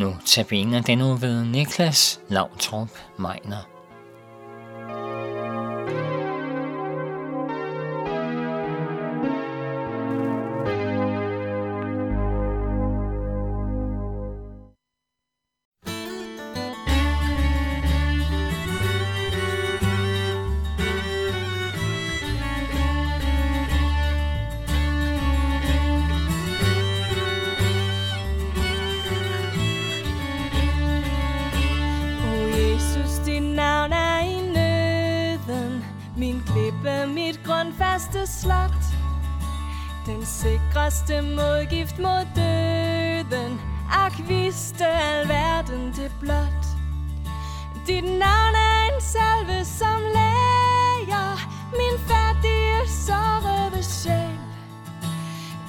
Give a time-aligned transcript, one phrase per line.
[0.00, 3.79] Nu tabiner den nu ved Niklas Lavtrup Meiner.
[40.30, 43.60] Sikreste modgift mod døden.
[43.90, 46.64] Ak vidste alverden det blot.
[47.86, 51.32] Dit navn er en salve som læger.
[51.80, 54.38] Min færdige sårede sjæl.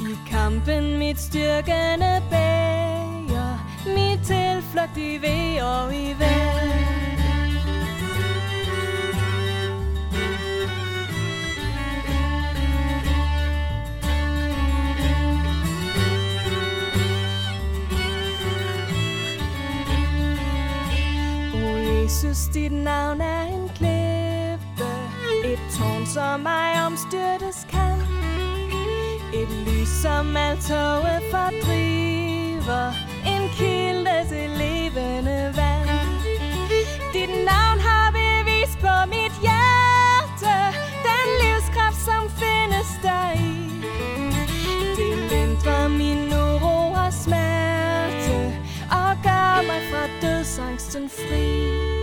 [0.00, 3.52] I kampen mit styrkende bæger.
[3.86, 6.99] Mit tilflugt i ved og i vand
[22.10, 24.90] Jesus, dit navn er en klippe.
[25.44, 27.98] Et tårn, som mig omstyrtes kan.
[29.34, 32.86] Et lys, som alt toget fordriver.
[33.26, 35.90] En kilde til levende vand.
[37.12, 40.56] Dit navn har bevis på mit hjerte.
[41.06, 43.54] Den livskraft, som findes der i.
[44.98, 48.38] Det lindrer min uro og smerte.
[48.90, 51.99] Og gør mig fra dødsangsten fri.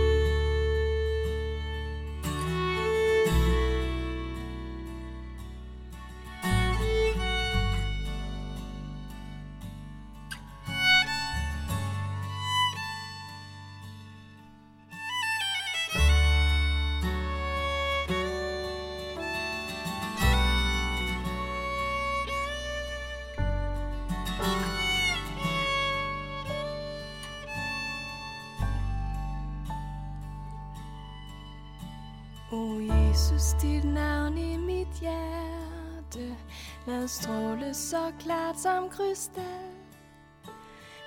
[32.50, 36.36] O oh, Jesus, dit navn i mit hjerte.
[36.86, 39.78] Lad stråle så klart som krystal.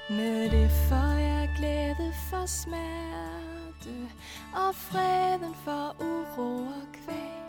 [0.10, 4.10] Med det får jeg glæde for smerte
[4.54, 7.42] Og freden for uro og kvæl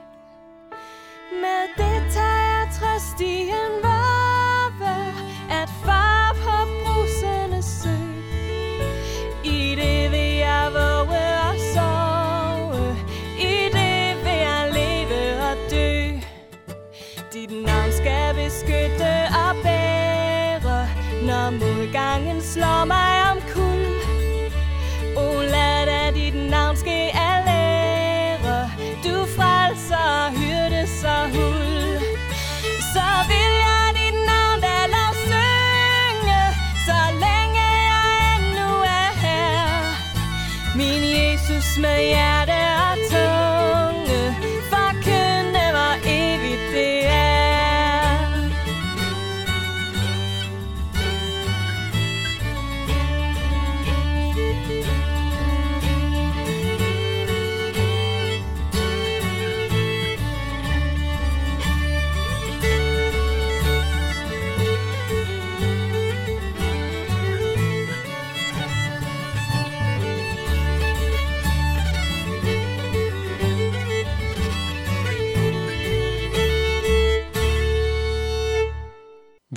[1.43, 4.95] Med det tager jeg trøst i en varve
[5.51, 6.32] At far
[41.73, 41.83] Jesus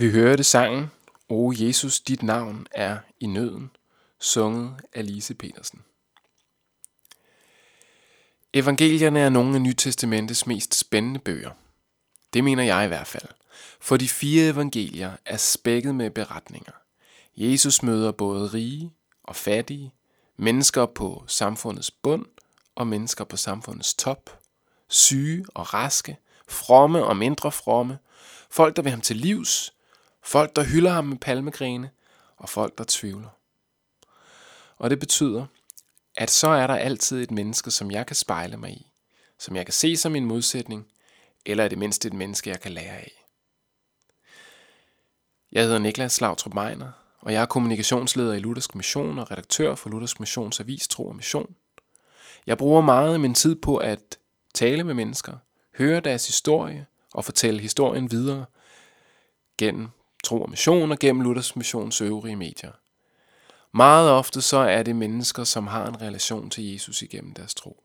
[0.05, 0.91] Vi hørte sangen
[1.29, 3.71] O Jesus, dit navn er i nøden,
[4.19, 5.81] sunget af Lise Petersen.
[8.53, 11.51] Evangelierne er nogle af Nytestamentets mest spændende bøger.
[12.33, 13.29] Det mener jeg i hvert fald.
[13.79, 16.73] For de fire evangelier er spækket med beretninger.
[17.37, 18.91] Jesus møder både rige
[19.23, 19.93] og fattige,
[20.37, 22.25] mennesker på samfundets bund
[22.75, 24.39] og mennesker på samfundets top,
[24.87, 26.17] syge og raske,
[26.47, 27.97] fromme og mindre fromme,
[28.49, 29.74] folk der vil ham til livs,
[30.25, 31.89] folk der hylder ham med palmegrene
[32.37, 33.29] og folk der tvivler.
[34.77, 35.45] Og det betyder,
[36.17, 38.91] at så er der altid et menneske, som jeg kan spejle mig i,
[39.39, 40.87] som jeg kan se som en modsætning,
[41.45, 43.11] eller i det mindste et menneske, jeg kan lære af.
[45.51, 49.89] Jeg hedder Niklas Lautrup Meiner, og jeg er kommunikationsleder i Luthersk Mission og redaktør for
[49.89, 51.55] Luthersk Missions Avis Tro og Mission.
[52.47, 54.17] Jeg bruger meget af min tid på at
[54.53, 55.37] tale med mennesker,
[55.77, 58.45] høre deres historie og fortælle historien videre
[59.57, 59.89] gennem
[60.25, 62.71] Tro og Mission og gennem Luthers Missions øvrige medier.
[63.71, 67.83] Meget ofte så er det mennesker, som har en relation til Jesus igennem deres tro.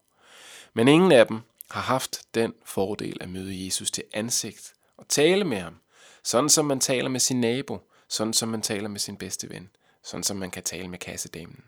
[0.75, 1.40] Men ingen af dem
[1.70, 5.76] har haft den fordel at møde Jesus til ansigt og tale med ham,
[6.25, 7.78] sådan som man taler med sin nabo,
[8.08, 9.70] sådan som man taler med sin bedste ven,
[10.02, 11.64] sådan som man kan tale med kassedamen.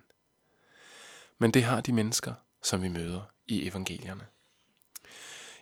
[1.38, 2.32] Men det har de mennesker,
[2.62, 4.26] som vi møder i evangelierne.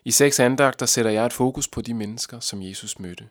[0.04, 3.28] I seks andagter sætter jeg et fokus på de mennesker, som Jesus mødte.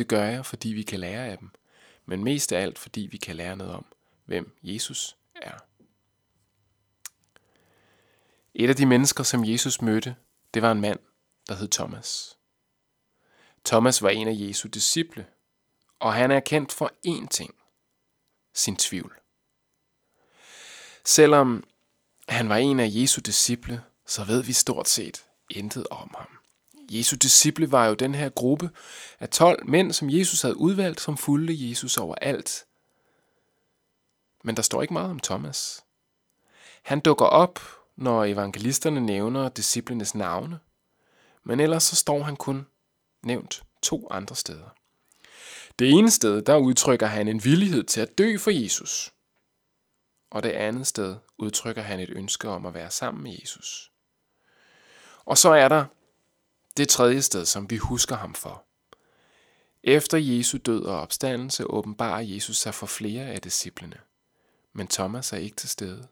[0.00, 1.50] Det gør jeg, fordi vi kan lære af dem,
[2.06, 3.86] men mest af alt, fordi vi kan lære noget om,
[4.24, 5.58] hvem Jesus er.
[8.54, 10.16] Et af de mennesker, som Jesus mødte,
[10.54, 10.98] det var en mand,
[11.48, 12.38] der hed Thomas.
[13.64, 15.26] Thomas var en af Jesu disciple,
[15.98, 17.54] og han er kendt for én ting.
[18.54, 19.20] Sin tvivl.
[21.04, 21.64] Selvom
[22.28, 26.39] han var en af Jesu disciple, så ved vi stort set intet om ham.
[26.90, 28.70] Jesu disciple var jo den her gruppe
[29.20, 32.66] af 12 mænd, som Jesus havde udvalgt, som fulgte Jesus overalt.
[34.44, 35.84] Men der står ikke meget om Thomas.
[36.82, 37.60] Han dukker op,
[37.96, 40.58] når evangelisterne nævner disciplenes navne,
[41.44, 42.66] men ellers så står han kun
[43.22, 44.68] nævnt to andre steder.
[45.78, 49.12] Det ene sted, der udtrykker han en villighed til at dø for Jesus.
[50.30, 53.92] Og det andet sted udtrykker han et ønske om at være sammen med Jesus.
[55.24, 55.84] Og så er der
[56.80, 58.64] det tredje sted, som vi husker ham for.
[59.84, 63.96] Efter Jesu død og opstandelse åbenbarer Jesus sig for flere af disciplene,
[64.72, 66.08] men Thomas er ikke til stede.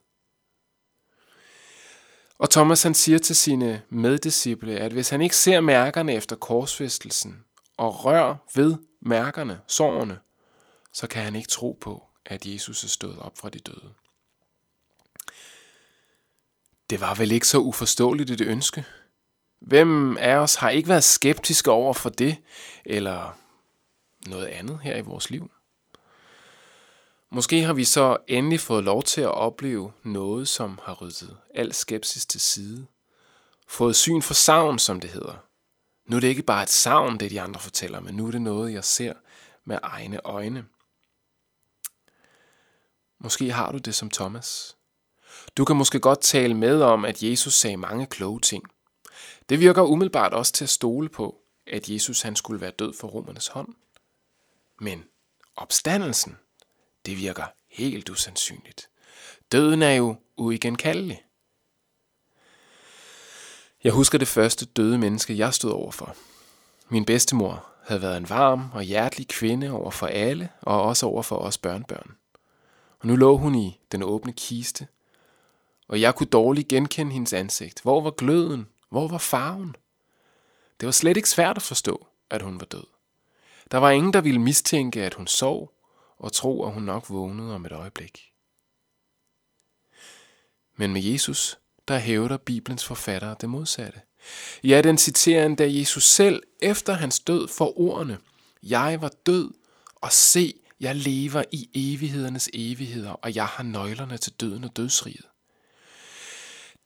[2.39, 7.45] Og Thomas han siger til sine meddisciple, at hvis han ikke ser mærkerne efter korsfæstelsen
[7.77, 10.19] og rør ved mærkerne, sårene,
[10.93, 13.93] så kan han ikke tro på, at Jesus er stået op fra de døde.
[16.91, 18.85] Det var vel ikke så uforståeligt et ønske.
[19.61, 22.37] Hvem af os har ikke været skeptiske over for det,
[22.85, 23.39] eller
[24.27, 25.51] noget andet her i vores liv?
[27.31, 31.75] Måske har vi så endelig fået lov til at opleve noget, som har ryddet al
[31.75, 32.87] skepsis til side.
[33.69, 35.45] Fået syn for savn, som det hedder.
[36.07, 38.43] Nu er det ikke bare et savn, det de andre fortæller, men nu er det
[38.43, 39.13] noget, jeg ser
[39.65, 40.65] med egne øjne.
[43.21, 44.77] Måske har du det som Thomas.
[45.57, 48.65] Du kan måske godt tale med om, at Jesus sagde mange kloge ting.
[49.49, 51.37] Det virker umiddelbart også til at stole på,
[51.67, 53.75] at Jesus han skulle være død for romernes hånd.
[54.81, 55.05] Men
[55.57, 56.37] opstandelsen,
[57.07, 58.89] det virker helt usandsynligt.
[59.53, 61.25] Døden er jo uigenkaldelig.
[63.85, 66.17] Jeg husker det første døde menneske, jeg stod overfor.
[66.89, 71.23] Min bedstemor havde været en varm og hjertelig kvinde over for alle, og også over
[71.23, 72.17] for os børnebørn.
[72.99, 74.87] Og nu lå hun i den åbne kiste,
[75.89, 77.83] og jeg kunne dårligt genkende hendes ansigt.
[77.83, 78.67] Hvor var gløden?
[78.89, 79.77] Hvor var farven?
[80.81, 82.85] Det var slet ikke svært at forstå, at hun var død.
[83.71, 85.73] Der var ingen, der ville mistænke, at hun sov,
[86.19, 88.33] og tro, at hun nok vågnede om et øjeblik.
[90.77, 91.59] Men med Jesus,
[91.89, 94.01] der hævder Bibelens forfattere det modsatte.
[94.65, 98.19] Ja, den citerer endda Jesus selv efter hans død for ordene.
[98.63, 99.51] Jeg var død,
[99.95, 105.27] og se, jeg lever i evighedernes evigheder, og jeg har nøglerne til døden og dødsriget.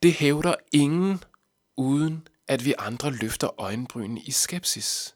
[0.02, 1.25] Det hævder ingen,
[1.76, 5.14] uden at vi andre løfter øjenbrynene i skepsis.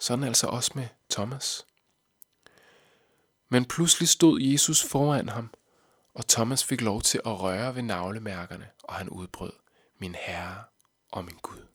[0.00, 1.66] Sådan altså også med Thomas.
[3.48, 5.54] Men pludselig stod Jesus foran ham,
[6.14, 9.52] og Thomas fik lov til at røre ved navlemærkerne, og han udbrød,
[9.98, 10.64] min Herre
[11.12, 11.66] og min Gud.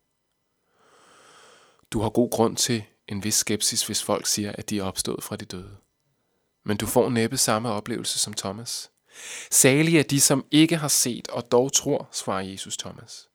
[1.91, 5.23] Du har god grund til en vis skepsis, hvis folk siger, at de er opstået
[5.23, 5.77] fra de døde.
[6.63, 8.91] Men du får næppe samme oplevelse som Thomas.
[9.51, 13.29] Salige er de, som ikke har set og dog tror, svarer Jesus Thomas.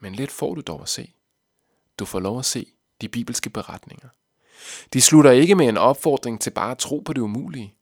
[0.00, 1.12] Men lidt får du dog at se.
[1.98, 2.66] Du får lov at se
[3.00, 4.08] de bibelske beretninger.
[4.92, 7.74] De slutter ikke med en opfordring til bare at tro på det umulige.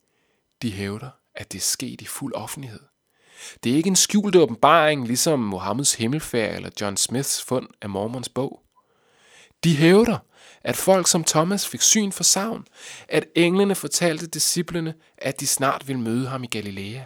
[0.62, 2.80] De hævder, at det er sket i fuld offentlighed.
[3.64, 8.28] Det er ikke en skjult åbenbaring, ligesom Mohammeds himmelfærd eller John Smiths fund af Mormons
[8.28, 8.61] bog.
[9.64, 10.18] De hævder,
[10.62, 12.66] at folk som Thomas fik syn for savn,
[13.08, 17.04] at englene fortalte disciplene, at de snart ville møde ham i Galilea.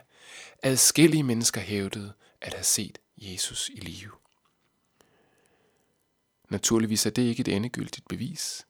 [0.63, 4.11] Adskillige mennesker hævdede at have set Jesus i live.
[6.49, 8.67] Naturligvis er det ikke et endegyldigt bevis.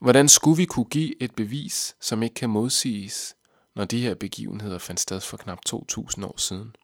[0.00, 3.36] Hvordan skulle vi kunne give et bevis, som ikke kan modsiges,
[3.74, 6.76] når de her begivenheder fandt sted for knap 2.000 år siden?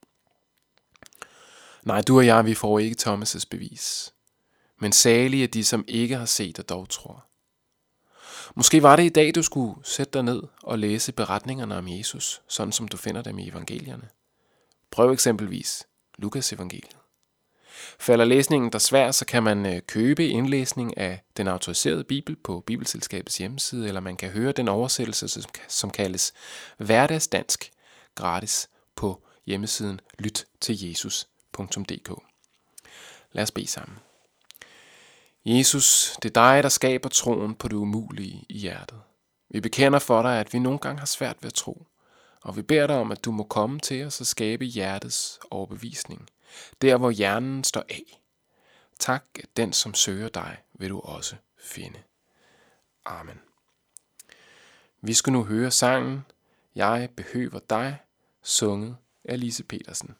[1.85, 4.13] Nej, du og jeg, vi får ikke Thomas' bevis.
[4.83, 7.25] Men salige er de, som ikke har set og dog tror.
[8.55, 12.43] Måske var det i dag, du skulle sætte dig ned og læse beretningerne om Jesus,
[12.49, 14.09] sådan som du finder dem i evangelierne.
[14.91, 15.87] Prøv eksempelvis
[16.19, 16.97] Lukas evangeliet.
[17.99, 22.61] Falder læsningen der svær, så kan man øh, købe indlæsning af den autoriserede bibel på
[22.61, 26.33] Bibelselskabets hjemmeside, eller man kan høre den oversættelse, som kaldes
[26.77, 27.71] Hverdagsdansk,
[28.15, 32.11] gratis på hjemmesiden lyttiljesus.dk.
[33.33, 33.99] Lad os bede sammen.
[35.45, 39.01] Jesus, det er dig, der skaber troen på det umulige i hjertet.
[39.51, 41.87] Vi bekender for dig, at vi nogle gange har svært ved at tro,
[42.43, 46.29] og vi beder dig om, at du må komme til os og skabe hjertets overbevisning,
[46.83, 48.23] der hvor hjernen står af.
[48.99, 51.99] Tak, at den, som søger dig, vil du også finde.
[53.05, 53.41] Amen.
[55.01, 56.25] Vi skal nu høre sangen
[56.75, 57.99] Jeg behøver dig,
[58.43, 60.17] sunget af Lise Petersen.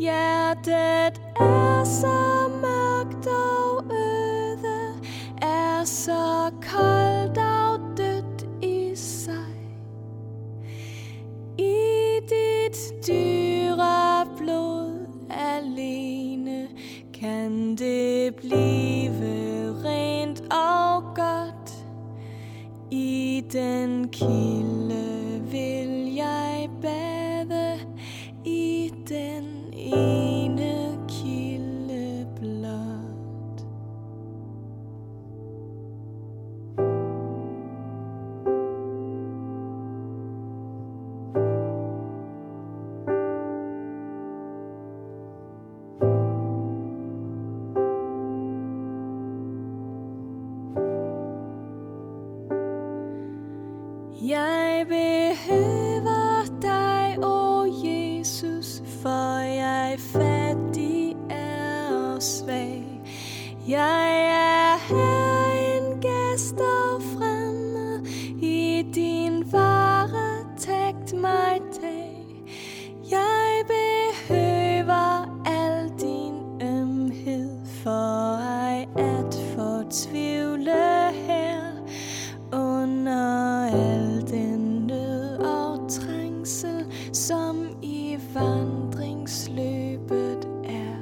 [0.00, 5.00] Hjertet er så mørkt og øde,
[5.42, 9.54] er så koldt og dødt i sig.
[11.58, 16.68] I dit dyre blod alene
[17.14, 19.12] kan det blive
[19.84, 21.86] rent og godt.
[22.90, 27.78] I den kilde vil jeg bade,
[28.44, 29.59] i den
[87.12, 90.96] som i vandringsløbet er.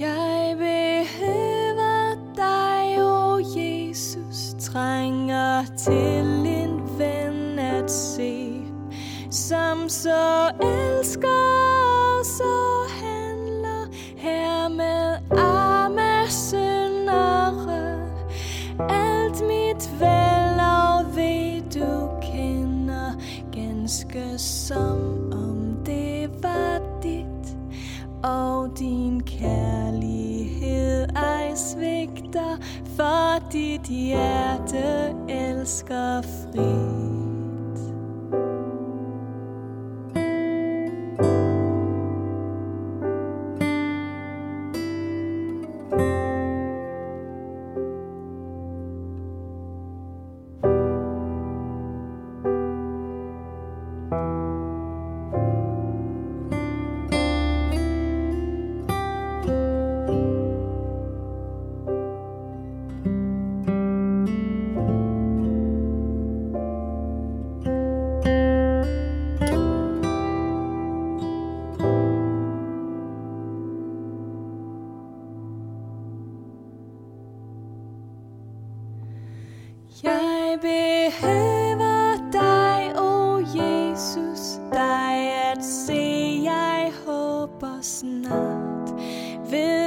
[0.00, 6.31] Jeg behøver dig, o Jesus, trænger til
[9.92, 11.28] så elsker
[12.18, 18.08] og så handler her med arme syndere.
[18.88, 23.12] Alt mit vel og ved du kender,
[23.52, 27.56] ganske som om det var dit
[28.22, 32.56] og din kærlighed ej svigter,
[32.96, 37.02] for dit hjerte elsker frit.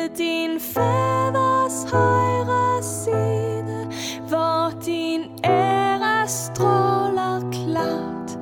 [0.08, 3.88] Din faders højre side,
[4.28, 8.38] hvor din ære stråler klart.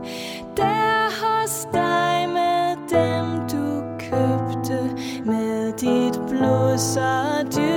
[0.57, 4.79] Der hos dig med dem du købte
[5.25, 7.72] med dit blod så dyrt